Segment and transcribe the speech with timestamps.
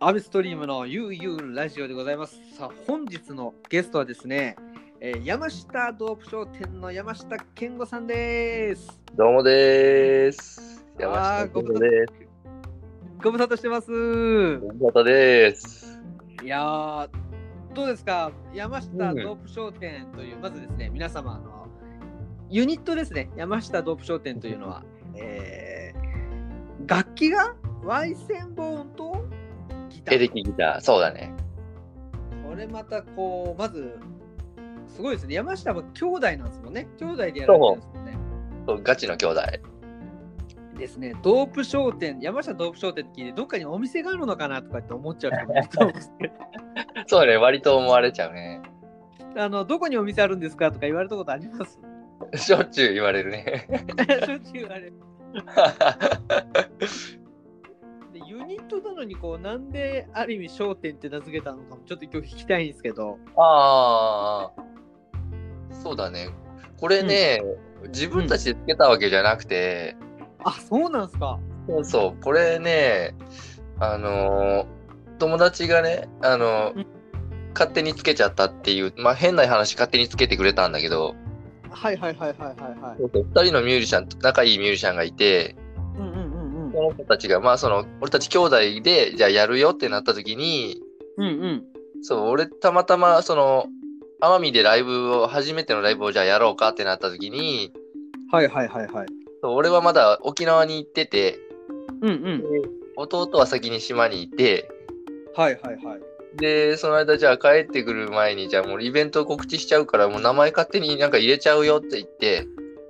[0.00, 2.36] アベストリームのゆうゆうラジオでございます。
[2.56, 4.54] さあ、本日のゲストはですね、
[5.00, 9.00] えー山下ドープ商店の山下健吾さんです。
[9.16, 10.86] どうもでーす。
[11.00, 12.12] あ山ー下健吾です。
[13.24, 13.90] ご無沙汰してます。
[14.60, 16.00] ご無沙汰です。
[16.44, 17.08] いやー、
[17.74, 18.30] どうですか？
[18.54, 21.66] 山下ドープ商店という、まずですね、皆様の
[22.48, 24.84] ユニットですね、山下ドープ商店というのは、
[25.16, 25.98] えー
[26.86, 29.27] 楽器がワイセンボーンとギ
[30.08, 30.16] ター。
[30.16, 31.32] エレキギター、そうだね。
[32.48, 33.98] これまたこう、まず、
[34.88, 35.34] すごいですね。
[35.34, 36.88] 山下は兄弟なんですもんね。
[36.98, 38.18] 兄弟でやられてるんですもんね。
[38.66, 39.40] そうガチの兄弟。
[40.76, 41.14] ですね。
[41.22, 46.34] ドープ商店、山下ドープ商店って聞いて、どっかにお店があるのかなとかって思っちゃう人もいると思うんですけど、
[47.06, 48.62] そうね、割と思われちゃうね。
[49.36, 51.78] あの、どこにお店あるんですかとか言われたことあります？
[52.36, 53.66] しょっちゅう言われるね。
[54.24, 54.92] しょっちゅう言われる。
[58.28, 63.18] でユニットなのにこうなんである意味商店って名付けたのかもちょっと今日聞きたいんですけど。
[63.36, 64.62] ああ、
[65.82, 66.30] そうだね。
[66.78, 67.40] これね、
[67.88, 69.96] 自分たちでつけたわけじゃなくて、
[70.44, 71.38] あそうなんすか。
[71.66, 73.14] そうそう、これね、
[73.80, 74.66] あのー
[75.18, 76.86] 友達がね、あのーうん。
[77.54, 81.16] 勝手につけちゃったっていう、まあ変な話勝手につけてくれたんだけど、
[81.70, 82.96] はいはいはいはいはいはい。
[82.98, 83.26] そうそう。
[83.34, 85.67] 二人のミュージシャン、仲いいミュージシャンがいて、うんうんうんうん
[86.78, 90.80] その子たちが、まあその、俺たち兄弟で、じゃあやるよってなった時に、
[91.16, 91.64] うんうん。
[92.02, 93.66] そう、俺たまたま、その、
[94.22, 97.72] 奄美でライブを、初めてのライブをじゃあやろうかってなった時に、
[98.30, 99.06] はいはいはいはい。
[99.42, 101.40] そう俺はまだ沖縄に行ってて、
[102.00, 102.44] うんうん。
[102.94, 104.70] 弟は先に島にいて、
[105.34, 106.00] はいはいはい。
[106.36, 112.46] で、その間じゃあ帰ってくる前に、じゃあもうイベント告知しちゃうから、もう名前勝手になんか入れちゃうよって言って、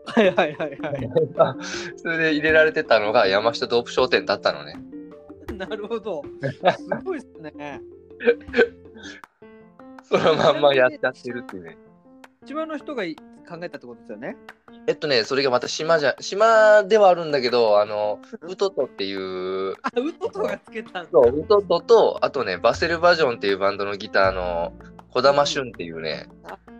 [0.08, 1.10] はいはいはいはい。
[1.96, 4.74] それで入れられてたのが山下ドープ商店だったのね。
[5.56, 6.22] なるほど。
[6.78, 7.80] すごいっすね。
[10.02, 11.76] そのまんまやっちゃってるっていうね。
[12.46, 14.36] 島の人がい考えたってことですよね。
[14.86, 21.10] えっとね、それがまた島じゃ、島ではあるんだけど、あの、ウトトっていう、あウトトがつけたんだ。
[21.10, 24.72] そう、ウトトと、あとね、バセルバジョンっていうバンドのギターの
[25.10, 26.28] 児玉俊っていうね、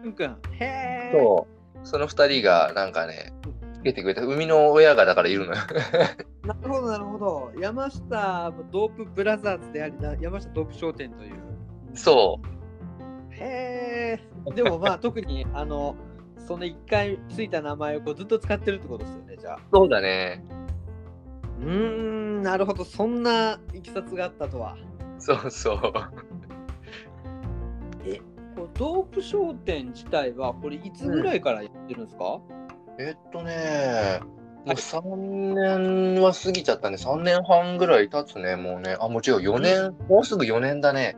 [0.04, 3.32] うんくんへえそう、その二人がなんかね、
[3.74, 5.60] つけてくれた、生みの親がだからいるのよ。
[6.44, 7.52] なるほどなるほど。
[7.60, 11.34] 山下ドープブラザーズでありな山下ドープ商店という。
[11.94, 15.96] そう、へえでもまあ 特にあの
[16.46, 19.58] その一回ついた名前をこうずっと使ってるってことですよねじゃあ。
[19.72, 20.44] そうだね。
[21.60, 22.84] うーんなるほど。
[22.84, 24.76] そんないきさつがあったとは。
[25.18, 25.80] そうそう。
[28.58, 32.40] えこうドープ商店自体はこれいつぐらいからやってるんですか、
[32.98, 34.20] えっとね、
[34.66, 36.96] もう3年は過ぎちゃったね。
[36.96, 38.96] 3年半ぐらい経つね、もうね。
[39.00, 41.16] あ、もう違う、4年、もうすぐ4年だね。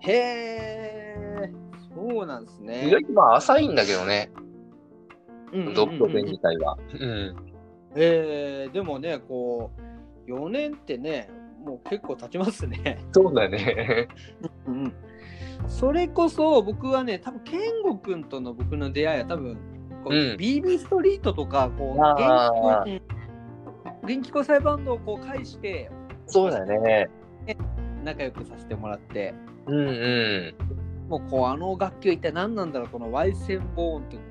[0.00, 1.50] へえ
[1.94, 4.40] そうなんですね意外とまあ浅いんだけどね、う
[5.58, 6.76] んうんうんうんドッグ店自体は。
[6.92, 7.36] うん。
[7.94, 9.70] えー、でもねこ
[10.26, 11.30] う4年ってね
[11.64, 12.98] もう結構経ちますね。
[13.12, 14.08] そうだね。
[14.66, 14.92] うん、
[15.66, 19.56] それこそ僕はね多分健吾君との僕の出会いは多分
[20.04, 25.90] こう、うん BB ストリートとかこう元気元気交際バンドをこう介して
[26.26, 27.08] そうだね。
[28.04, 29.34] 仲良くさせてもらって
[29.66, 30.54] うんうん。
[31.08, 34.22] もうこうあの楽器は一体何なんだろうこのワイセンボーンってこ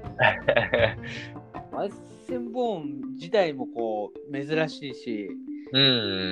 [1.72, 1.92] う ワイ
[2.28, 5.30] センボーン自体もこう珍しいし
[5.72, 5.86] うんう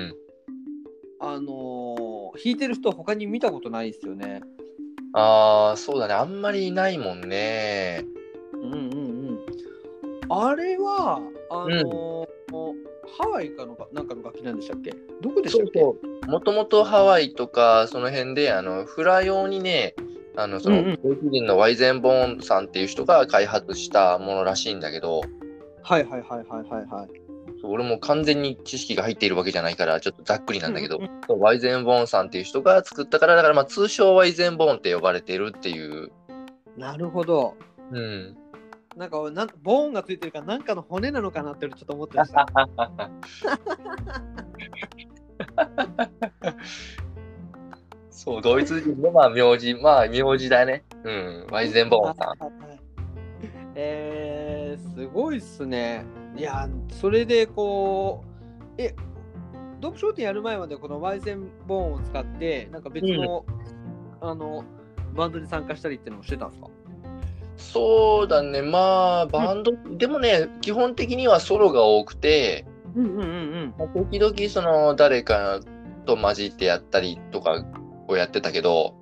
[0.06, 0.14] ん。
[1.20, 4.40] あのー弾いてる人他に見たことないですよね。
[5.14, 6.14] ああ、そうだね。
[6.14, 8.04] あんまりいないもんね。
[8.54, 8.76] うんうんう
[9.32, 9.40] ん。
[10.30, 11.20] あれは、
[11.50, 12.28] あのー
[13.18, 14.94] ハワイかのかなんかの楽器なんでしたっけ？
[15.20, 15.80] どこでしたっけ？
[15.80, 15.96] う。
[16.26, 19.94] もともとハワイとか、その辺で、あの、フラ用にね、
[20.36, 25.20] あの、その、うんうんドイツ人のワイゼンボーンさんっていう人が開発したものらしいんだけど、
[25.82, 27.21] はいはいはいはいはいはい。
[27.62, 36.10] そう俺も完全に知識が入っているわけじゃないから、ちょっとざっくりなんだけど、うんそうワイゼンボーンさんっていう人が作ったから、だからまあ通称ワイゼンボーンって呼ばれてるっていう。
[36.76, 37.54] なるほど。
[37.92, 38.36] うん。
[38.96, 42.46] なんかなんボーンがついてるからなんかの骨なのかなってちょっと思ってました。
[48.10, 50.84] そうドイツ人のまあ名字、まあ名字だね。
[51.04, 51.46] うん。
[51.50, 52.36] ワイゼンボーンさん。
[53.74, 56.04] えー、すごいっすね。
[56.36, 58.94] いや、それでこう、え、
[59.80, 63.44] ドープ商店やる前までこのワイゼンボーンを使って、なんか別の、
[64.20, 64.64] あの、
[65.14, 66.68] バンドに参加したりっていうのをしてたんですか？
[67.56, 68.62] そうだね。
[68.62, 75.60] まあ、バンド、でもね、基本的にはソロが多くて、うんうん時々その誰か
[76.04, 77.64] と混じってやったりとか
[78.06, 78.94] をやってたけど、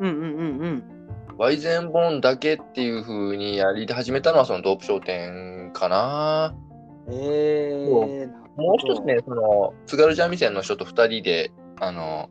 [0.00, 0.10] うん。
[0.10, 0.95] うんうんうん
[1.36, 1.38] うん。
[1.38, 6.54] ワイゼンボーンだけっていう風にやり始めたのはそのドープ商店かな。
[7.08, 7.90] えー、
[8.56, 12.30] もう一つね、その津軽三味線の人と二人で、あの、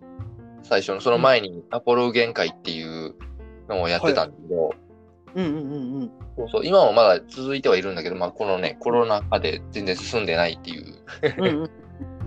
[0.63, 3.16] 最初のその前にアポロ限界っていう
[3.69, 4.72] のをやってたんだけど、
[5.36, 6.12] うんうんうんうん。
[6.38, 10.96] そうそう今もまだ続いてはいるんだけど、まあ、このね、コロナ禍で全然進んでないっていう。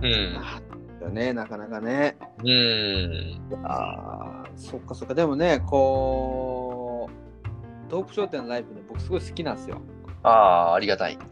[0.01, 0.69] うん
[1.11, 2.17] ね、なかなかね。
[2.43, 3.39] うん。
[3.63, 5.15] ああ、そっかそっか。
[5.15, 6.68] でもね、こ
[7.89, 9.81] う、ドープ商店のライブね、僕すごい好きなんですよ。
[10.23, 11.17] ああ、ありがたい。
[11.17, 11.25] ね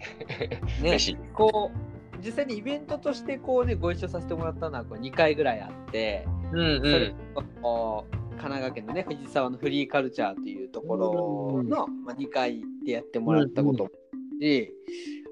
[0.82, 1.18] 嬉しい。
[1.34, 7.14] こう、実際にイベントとしてこうね、ご一緒させてもらったのはこう2回ぐらいあって、うんそれ
[7.62, 13.98] こう神奈川県のね、藤沢のフリーカルチャーっていうところの、まあ、2回でやってもらったこともあ
[14.40, 14.74] るし、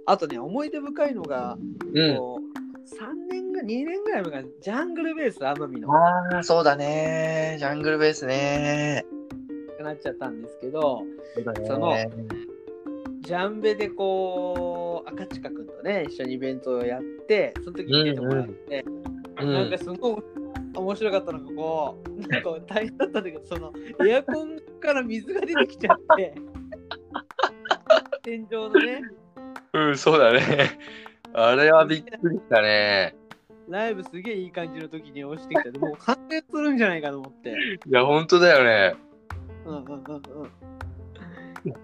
[0.08, 1.58] あとね、思い出深いのが、
[1.94, 2.18] うん。
[2.18, 2.56] こう
[2.86, 7.56] 3年が2年ぐらい前がジャングルベース奄美のああ、そうだね。
[7.60, 9.06] ジャングルベースね。
[9.86, 11.04] なっちゃったんですけど、
[11.68, 11.96] その
[13.22, 20.24] ジャンベでこう、赤近くんとね、一緒にイベントをやって、その時に出てもらって、うんなんかすごい
[20.76, 23.74] 面白かったのがこう、なんか大変だったんだけど、その
[24.08, 26.36] エアコンから水が出てきちゃって、
[28.24, 29.02] 天井のね、
[29.74, 30.80] うん、そうだね。
[31.34, 33.16] あれはびっくりしたね。
[33.68, 37.50] ライブすげえいい感じの時に押してきて、もう完成するんじゃないかと思って。
[37.50, 38.96] いや、本当だよね。
[39.66, 40.52] うんうんうんうん。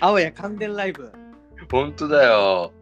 [0.00, 1.10] 青や感電ライブ。
[1.70, 2.72] 本当だよ。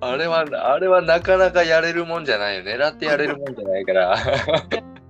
[0.00, 2.64] あれは、あれはなかなかやれるもんじゃないよ。
[2.64, 4.16] 狙ってやれるもんじゃないから。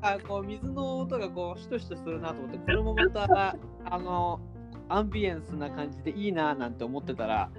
[0.02, 4.40] あこう水の音がこうしとしとするなと思って、これもまた、あの、
[4.88, 7.50] アンビエンスな感じでいいななんて思ってたら、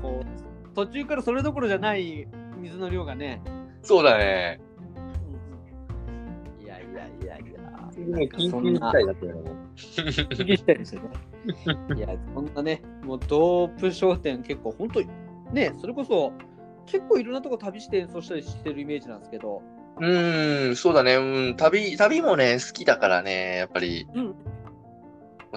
[0.00, 3.42] こう途中からそれどころじゃない水の量がね。
[3.82, 4.60] そうだね。
[8.04, 9.50] もう緊急事態だったよね。
[9.76, 11.08] 緊急事態ですよね。
[11.96, 15.08] いや、そんなね、もうドープ商店結構本当に
[15.52, 16.32] ね、それこそ
[16.86, 19.62] 結構いろんなとこ旅して演奏したりしてるイメージなんですけど、
[19.98, 21.14] うーん、そうだね。
[21.16, 24.34] うん、旅、旅もね、好きだからね、やっぱり、うん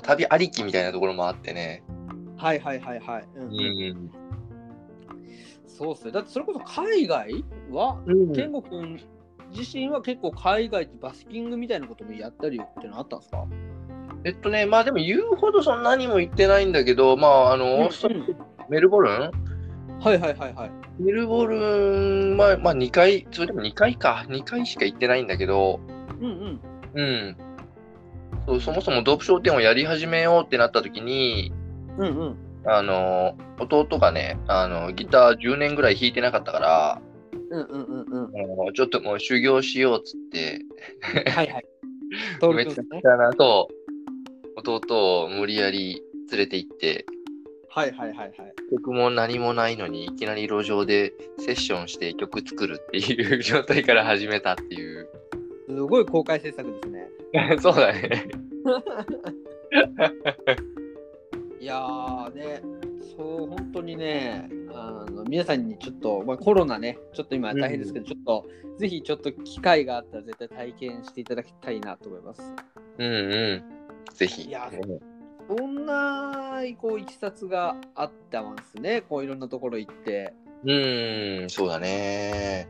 [0.04, 1.84] 旅ありきみたいなところもあってね。
[2.38, 3.28] はいはいはいはい。
[3.36, 4.12] うんううんん。
[5.66, 6.12] そうっすね。
[6.12, 9.00] だってそれこそ海外は、うん健吾君
[9.56, 13.46] 自身は結構海外でバスキングみたいなこともやったりってのあったんですか？
[14.24, 19.32] えっとね、まあでも言うほどそんなにも言ってないんだけど、まあ、あの、オーストラリアメルボルン？
[20.00, 20.72] はいはいはいはい。
[21.00, 25.80] メルボルン、まあ、まあ2回、それでも2回か、2回しか行ってないんだけど、
[26.20, 26.62] うんうん。
[26.94, 27.38] うん。
[28.48, 31.54] そうそもそもドープ商店をやり始めようってなった時に、
[31.98, 32.36] うんうん。
[32.66, 37.02] あの、弟がね、あの、ギター10年ぐらい弾いてなかったから、
[37.50, 37.82] うんうん
[38.68, 40.62] うんちょっともう修行しようっつって、
[41.32, 41.66] はいはい。
[42.54, 42.66] め。
[42.66, 43.70] ちゃくちゃなと、
[44.56, 46.02] 弟を無理やり
[46.32, 47.06] 連れて行って、
[47.70, 48.34] はいはいはいはい。
[48.72, 55.08] 曲も何もないのに、いきなり路上でセッションして曲作るっていう状態から始めたっていう。
[55.68, 57.10] すごい公開制作ですね。
[57.62, 58.30] そうだね。
[61.60, 62.62] いやーね、
[63.16, 68.46] そう、本当にね、あの皆さんにちょっと、まあ、コロナね、ちょっと今大変ですけど、ちょっと、
[68.78, 72.42] ぜひちょっと機会があったら絶対体験していただきたいなと思います。
[72.98, 73.16] うんう
[73.56, 73.64] ん。
[74.14, 74.44] ぜひ。
[74.44, 74.70] いや
[75.48, 80.34] そんな、こう、いきさつがあったんですね、こう、いろんなところ行って。
[80.66, 82.68] うん、そうだね。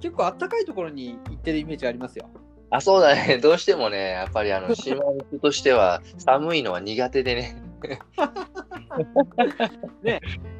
[0.00, 2.28] 結構あったかいところに行ってるイメージありますよ。
[2.70, 3.38] あ、そうだね。
[3.42, 7.62] どうしてもね、やっぱりあの、島の人としては寒いのは苦手でね。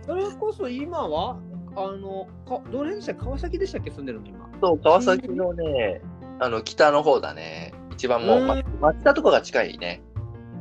[0.07, 1.39] それこそ今は、
[1.77, 4.49] あの、かどれでした川崎でしたっけ、住んでるの今。
[4.61, 6.01] そう、川崎のね、
[6.39, 7.73] あの、北の方だね。
[7.93, 10.03] 一番もう、まうん町田とかが近いね。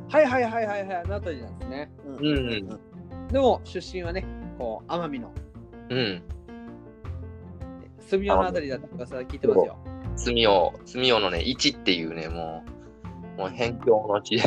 [0.10, 1.92] はいはいはいはいはい、あの辺りなんですね。
[2.06, 2.80] うんうんん
[3.32, 4.26] でも、出身はね、
[4.58, 5.32] こう、奄美の、
[5.90, 6.24] うん。
[8.00, 9.78] 住用のあたりだって噂聞いてますよ。
[10.16, 12.64] 住用、住用のね、市っていうね、も
[13.38, 14.42] う、もう辺境の地。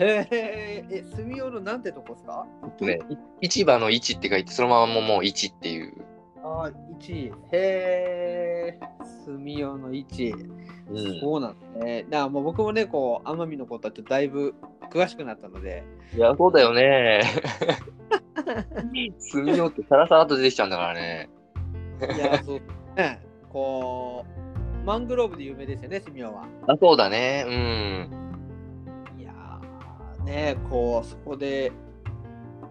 [0.00, 2.46] へえ、え、住用のなんてとこですか？
[2.80, 2.98] ね、
[3.40, 5.92] い市場の市って書いて、そのままもうもう市っていう。
[6.42, 7.32] ああ、1位。
[7.52, 8.80] へえ、
[9.26, 10.32] 住用の1位。
[10.32, 11.20] うん。
[11.20, 12.02] そうなんですね。
[12.04, 14.54] だからもう僕もね、こう、奄美のことはちょっとだいぶ
[14.90, 15.84] 詳しくなったので、
[16.16, 17.20] いや、そうだよね。
[19.20, 21.28] 住ようってさらさらと出てきちゃうんだからね。
[22.16, 22.60] いや、そう、
[22.96, 23.20] ね、
[23.52, 24.24] こ
[24.82, 26.46] う、マングローブで有名ですよね、住用は。
[26.66, 27.44] あ、そうだね。
[27.46, 28.29] うん。
[30.24, 31.72] ね、こう、そこで、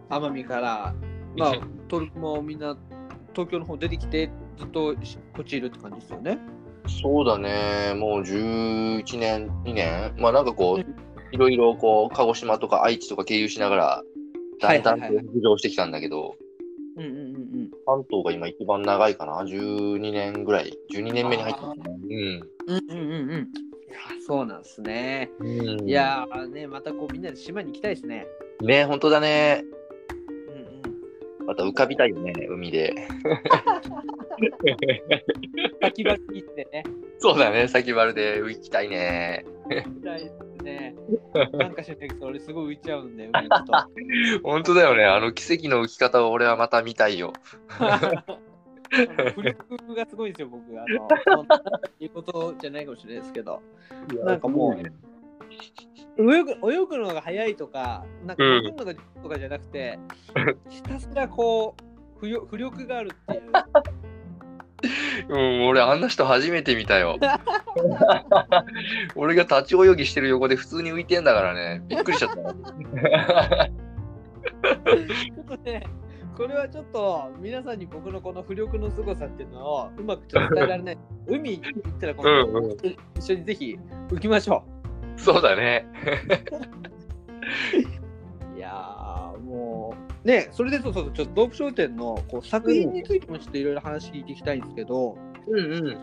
[0.09, 0.95] 奄美から、
[1.37, 1.53] まあ、
[1.87, 2.77] トルコもみんな、
[3.33, 4.95] 東京の方出てきて、ずっと
[5.35, 6.39] こっちいるって感じですよね。
[6.87, 7.93] そうだね。
[7.95, 10.13] もう11年、2年。
[10.17, 10.85] まあなんかこうう、
[11.31, 14.03] いろいろこう、鹿児島とか愛知とか経由しながら、
[14.59, 16.35] だんだんと北上してきたんだけど、
[16.97, 17.19] うんうんうんう
[17.63, 17.71] ん。
[17.85, 19.41] 関東が今一番長いかな。
[19.43, 20.73] 12年ぐらい。
[20.93, 21.85] 12年目に入ってますね。
[22.67, 23.47] うんうんうんうん。
[24.25, 25.31] そうなんですね。
[25.85, 28.27] いやーね、またこうみんなで島に行きたいですね。
[28.61, 29.63] ね、本当だね。
[30.47, 31.45] うんうん。
[31.47, 32.93] また浮かびたいよね、海で。
[35.81, 36.83] 先が行ってね。
[37.19, 39.45] そうだね、先丸で浮きたいね。
[39.69, 40.95] 行きたいですね。
[41.53, 43.73] なんか知らないけど、俺すごい浮いちゃうんで、海のと。
[44.43, 45.05] 本当だよね。
[45.05, 47.33] あの奇跡の浮き方を俺はまた見たいよ。
[49.35, 50.63] 浮力がすごいんですよ、僕。
[50.79, 51.45] あの、
[51.99, 53.61] いうことじゃないかもしれないですけど。
[54.23, 54.79] なんかもう
[56.21, 58.93] 泳ぐ泳ぐのが早いとか、なんかうん泳ぐのが
[59.23, 59.99] とかじゃなくて、
[60.69, 61.75] ひたすらこ
[62.21, 63.41] う、浮力浮力があるっていう。
[65.29, 67.17] うん、俺あんな人初めて見たよ。
[69.15, 71.83] 俺が立ち泳ぎしてる横で普通に浮いてんだからね。
[71.87, 72.55] びっくりしちゃったよ。
[75.25, 75.83] ちょっとね、
[76.39, 80.97] これはちょっと皆さんに僕のこの浮力の凄さっていうのをうまく伝えられない。
[81.27, 82.77] 海行ったらこの、うんうん
[83.17, 83.77] 一緒にぜひ
[84.07, 84.63] 浮きましょ
[85.17, 85.85] そうだね。
[88.53, 88.55] う。
[88.55, 89.93] いやー、も
[90.23, 95.97] う、ね、それでそうそうちょっとドープ商店のこう作品についてもちょっといろいろ話聞いていきたいんですけど、うんうん。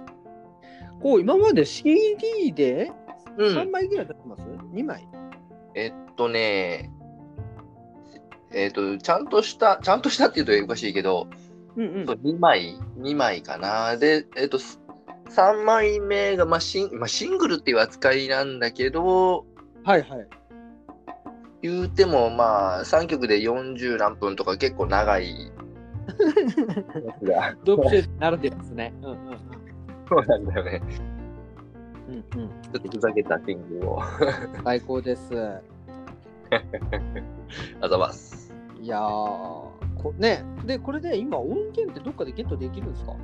[1.01, 2.93] こう今まで CD で
[3.39, 5.09] 3うん、枚ぐらい出ってます、?2 枚
[5.75, 6.91] えっとね、
[8.53, 11.29] えっと、ちゃんとした、ちゃんとしたって言うとおかしいけど、
[11.77, 12.05] うんうん。
[12.05, 13.97] 2枚、2枚かな。
[13.97, 19.45] で、えっと、3枚目が、まあシン、まあ、シングルっていう扱いなんだけど、
[19.85, 20.29] はいはい。
[21.63, 25.53] 言うても、まあ、3曲で40何分とか結構長い
[27.05, 27.57] やつが。
[27.65, 28.95] ドープ商店ならではですね。
[29.03, 29.39] うんうんうん。
[30.09, 30.83] そうなんだよね。
[32.09, 34.03] うんうん、ちょっとふざけたシングルを。
[34.65, 35.23] 最高です。
[37.81, 38.55] あざます。
[38.81, 43.15] いやーこねでこれで今音源ってどっかでゲットできるんですか？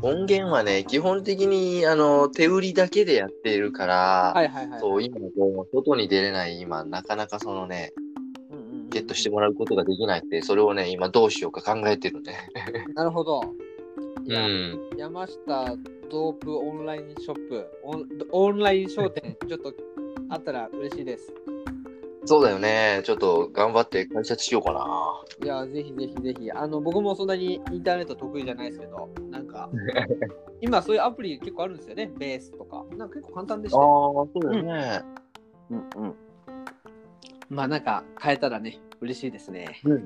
[0.00, 4.80] 音源はね、基本的にあの手売りだけでやっているから、はいはいはい。
[4.80, 7.92] そう、今こう、外に出れない今、なかなかそのね、
[8.50, 12.34] うんうんうんゲットしてもらうことができなくて、それをね、今どうしようか考えてるね。
[12.94, 13.42] なるほど。
[14.24, 14.80] いうや、ん。
[14.96, 15.76] 山下
[16.10, 19.74] ドープオンラインショップ、オンオンライン商店、ちょっと
[20.30, 21.30] あったら嬉しいです。
[22.26, 23.02] そうだよね。
[23.04, 24.84] ちょっと頑張って解説しようかな。
[25.44, 26.50] いや、ぜひぜひぜひ。
[26.50, 29.70] あの、僕もそんなにインターネット得意じゃないですけど、なんか、
[30.60, 32.10] 今そういうアプリ結構あるんですよね。
[32.18, 32.84] ベースとか。
[32.96, 34.28] なんか結構簡単でしたああ、よ。
[34.34, 35.02] そうだよね。
[35.70, 36.14] うんうん。
[37.48, 39.80] まあなんか変えたらね、嬉しいですね。
[39.84, 39.98] うん。
[39.98, 40.02] い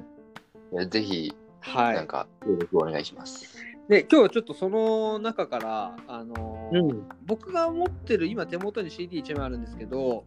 [0.73, 1.95] やぜひ、はい。
[1.95, 3.57] なんか、協力お願いします。
[3.89, 7.09] で、今日はちょっとその中から、あのーん。
[7.27, 10.25] 僕が持ってる今手元に CD1 枚あるんですけど、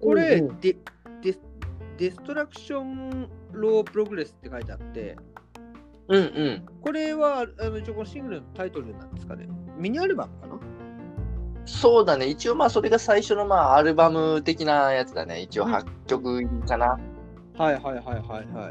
[0.00, 0.58] これ、うんうん
[1.22, 1.38] デデ
[1.98, 5.16] デストラクションロープログレスって書いてあって、
[6.08, 6.66] うんうん。
[6.82, 9.48] これはあの一応このシングルのタイトルなんですかね。
[9.78, 10.58] ミニアルバムかな？
[11.64, 12.26] そうだね。
[12.26, 15.40] 一応まあ、それが最初のまあ、アルバム的なやつだね。
[15.42, 16.98] 一応うん8曲かな。
[17.56, 18.70] はいはいはいはいは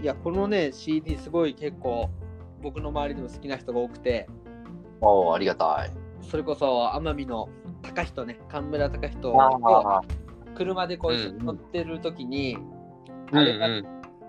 [0.00, 0.02] い。
[0.02, 2.10] いや、このね、CD すごい結構
[2.62, 4.28] 僕の周りでも好きな人が多くて、
[5.00, 5.90] おおありがたい。
[6.22, 7.48] それこそ奄美の
[7.82, 10.02] 高人ね、神村高人あとあ、
[10.64, 12.82] 車でこう乗ってる時に、うん
[13.34, 13.84] あれがうん。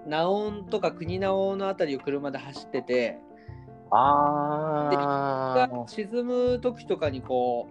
[0.08, 3.20] ナオンとか国ナオのあたりを車で走ってて、
[3.92, 4.90] あ
[5.70, 5.88] あ。
[5.88, 7.68] 沈む時とかにこ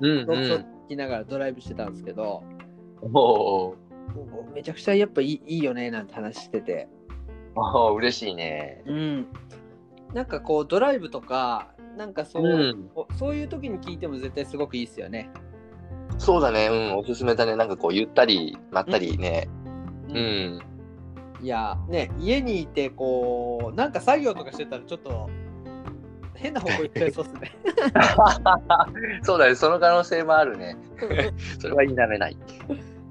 [0.00, 0.62] うんう、ロックうん。
[0.62, 2.42] 聴きながらドライブしてたんですけど、
[3.02, 3.76] おお。
[4.54, 6.88] めちゃくちゃやっぱいいいいよねなんて話してて、
[7.56, 8.82] ああ、嬉しいね。
[8.86, 9.26] うん、
[10.12, 15.30] なんかこうドライブとか、なんかそう,、うんそういう時に聞いても絶対すごくいいですよね。
[16.18, 16.68] そうだね。
[16.68, 17.56] うん、おすすめだね。
[17.56, 19.48] なんかこう、ゆったり、まったりね。
[20.08, 20.60] うん。
[21.42, 25.28] いや、ね、家にいてこう、なんか作業とかしてたらちょっと
[26.34, 27.52] 変な方向行っちゃいそうですね。
[29.22, 29.54] そうだね。
[29.54, 30.76] その可能性もあるね。
[31.58, 32.36] それは否めない。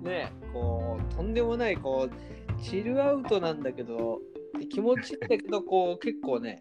[0.01, 4.19] ねこうとんでもないこうチルアウトなんだけど
[4.59, 6.59] で気持ちいいんだけどこう結構ね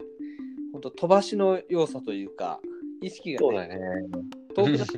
[0.71, 2.59] 本当飛ばしの要素というか、
[2.99, 4.07] 意識が、そうね、だね。
[4.55, 4.97] 遠くなって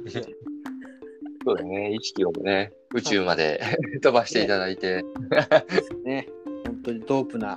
[1.45, 1.93] そうだね。
[1.93, 3.61] 意識をね、宇宙まで
[4.01, 5.03] 飛ばしていただいて。
[6.03, 6.27] ね、
[6.65, 7.55] 本当にドープな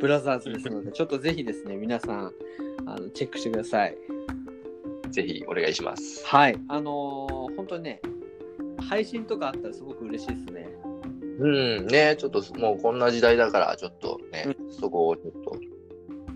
[0.00, 2.32] ブラザーズですので、ちょっとぜひですね、皆さん、
[2.86, 3.96] あのチェックしてください。
[5.10, 6.26] ぜひお願いします。
[6.26, 6.56] はい。
[6.68, 8.00] あのー本当にね、
[8.88, 10.68] 配信とかあったらすごく嬉しいですね。
[11.40, 11.46] う
[11.82, 15.56] ん、ね、ちょっともうこんな時代だから、ちょっとね、そこをちょっと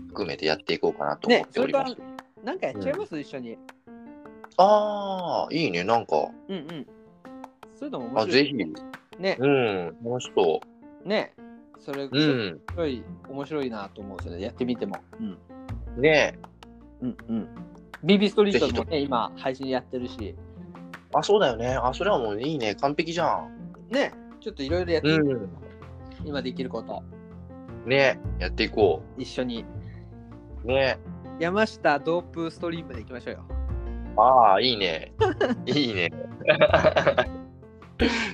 [0.07, 3.57] 含めてやっていこうかなと思っ、てねそれからおります。、なんかやっちゃいます、一緒に。
[4.57, 6.15] ああ、いいね、なんか。
[6.49, 6.87] うんうん。
[7.75, 8.31] そういうのも面あ、白い。
[8.31, 8.53] ぜひ。
[9.19, 10.61] ね、うん、楽しそ
[11.05, 11.33] ね、
[11.79, 12.09] それ、う。
[12.11, 12.61] うん。
[12.69, 14.41] すごい面白いなと思うんですよね。
[14.43, 14.97] やってみても。
[15.19, 16.01] うん。
[16.01, 16.37] ね
[17.01, 17.47] うんうん。
[18.03, 20.35] BB ストリートもぜね、今配信やってるし、
[21.13, 21.75] あ、そうだよね。
[21.75, 22.75] あ、それはもういいね。
[22.75, 23.49] 完璧じゃん。
[23.89, 25.49] ね、ちょっといろいろやってみて、うん。
[26.25, 27.03] 今できること、
[27.85, 29.65] ねやっていこ一緒に
[30.63, 30.67] う。
[30.67, 30.97] ね
[31.39, 33.45] 山下ドープストリームで行きましょうよ。
[34.17, 35.13] ああ、いいね。
[35.65, 36.11] いいね。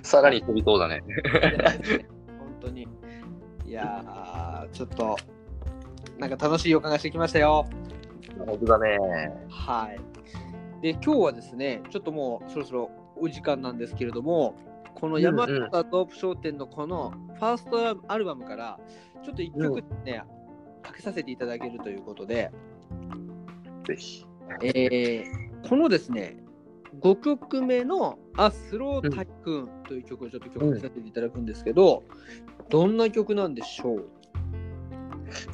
[0.03, 1.03] さらに飛びそうだね。
[2.39, 2.88] 本当に。
[3.65, 5.15] いやー、ちょっと、
[6.17, 7.65] なんか楽しい予感がしてきましたよ。
[8.45, 8.98] 本当だね。
[9.50, 10.00] はい。
[10.81, 14.55] で、今日はですね、ちょっともうそろそろお時間なんですけれども、
[14.95, 18.79] この山下ドープ商店のこのファーストアルバムから、
[19.24, 20.24] ちょっと一曲ね、
[20.81, 22.51] かけさせていただけるということで、
[23.86, 24.25] ぜひ。
[24.63, 26.38] えーこのですね、
[27.01, 32.04] 5曲目の「あスロータイクーン」という曲をちょっと曲にさせていただくんですけど、
[32.70, 34.06] どんな曲なんでしょう？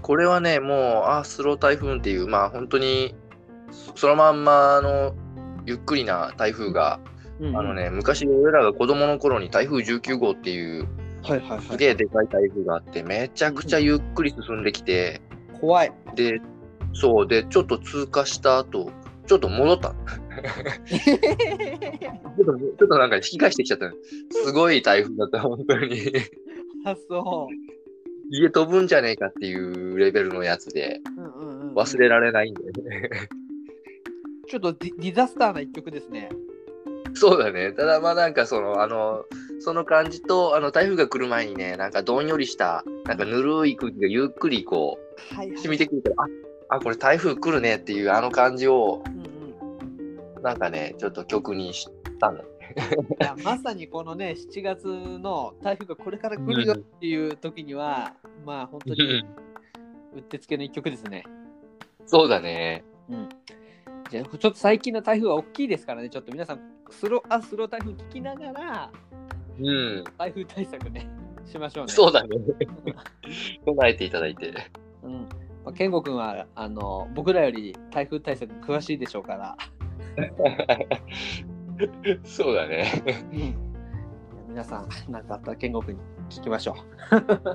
[0.02, 3.14] これはね、もう、あ、スロー台風っていう、まあ本当に、
[3.72, 5.14] そそのまんまの
[5.66, 7.00] ゆっくりな台風が、
[7.42, 10.88] うんあのね、昔俺らが子供の頃に台風19号っていう、
[11.24, 11.62] はいはいはい。
[11.62, 15.22] すげえでかい台風があって、めちゃくちゃゆっくり進んできて、
[15.60, 15.92] 怖い。
[16.16, 16.40] で、
[16.94, 18.92] そう、で、ちょっと通過した後、
[19.26, 19.96] ちょっと戻ったの。
[20.86, 23.94] ちょっと、ちょっとなんか引き返してきちゃったの。
[24.32, 26.00] すごい台風だった、本当に。
[26.86, 27.48] あ、そ
[28.30, 31.02] 家飛ぶんじゃねえかっていうレベルのやつで、
[31.76, 33.10] 忘れられないんだよね。
[34.48, 36.30] ちょっとディディザスターな一曲ですね。
[37.14, 37.72] そうだね。
[37.72, 39.26] ただまあなんかその、あの、
[39.60, 45.00] その感じと、あの、台風が来る前にね、なんかどんよりした、なんかぬるい空気がゆっくりこ
[45.34, 46.16] はい、う、染みてくるから、
[46.70, 49.02] あ、あ、これ台風来るねっていうあの感じを、
[50.46, 52.44] なんかね、ちょっと曲にしたんだ。
[52.44, 52.46] い
[53.20, 58.14] やまさにこのね、7月の台風がこれから来るよっていう時には、
[58.46, 59.26] まあ本当に
[60.16, 61.24] うってつけの一曲ですね。
[62.06, 62.84] そうだね。
[63.10, 63.30] うん。
[64.12, 66.60] じゃあ、ちょっと最近の台風は大きいですからね、ちょっと皆さん、
[66.92, 68.92] スロー、あ、スロー台風聞きながら、
[69.60, 70.04] うん。
[70.20, 71.10] 台風対策ね、
[71.44, 71.92] しましょうね。
[71.92, 72.38] そうだね。
[73.66, 74.54] 備えていただいて。
[75.02, 75.12] うん。
[75.64, 79.58] まあ、健吾君は、あの、僕らより台風対策詳しいでしょうから、
[82.24, 82.86] そうだね。
[83.34, 83.56] うん。
[84.50, 86.76] 皆さん、なんかあったら健吾君に聞きましょ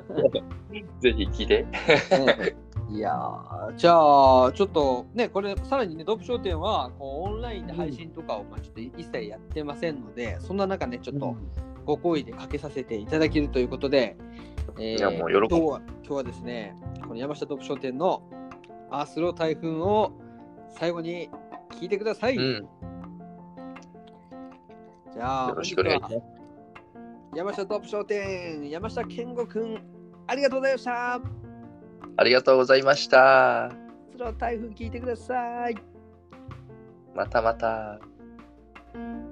[1.00, 1.62] ぜひ聞いて。
[1.62, 1.66] う。
[2.26, 2.56] ね
[2.90, 11.36] いやーじゃあちょっとねこれさらにねドープ商店はこうオンラインで配信とかをまあちょっと一切やってませんので、そんな中ねちょっと
[11.84, 14.16] ご好意でかけさせていただけるということで、
[14.76, 18.22] えーいやもう喜ぶ今日は今日はですねこの山下ドープ商店の
[18.90, 20.10] アースロー台風を
[20.70, 21.30] 最後に
[21.72, 22.36] 聞いてください。
[22.36, 22.68] うん。
[25.12, 26.16] じゃあよろしくお願いします。
[27.34, 29.78] 山下ドープ商店山下健吾くん
[30.26, 31.20] ありがとうございました。
[32.16, 33.70] ありがとうございました。
[34.12, 35.76] スロー台風聞いてください。
[37.14, 37.98] またまた。「